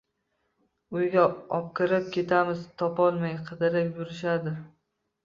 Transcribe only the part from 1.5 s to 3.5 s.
opkirib ketamiz, topolmay